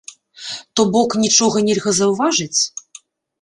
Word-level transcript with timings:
То 0.79 0.85
бок, 0.95 1.15
нічога 1.25 1.63
нельга 1.67 1.93
заўважыць? 1.99 2.61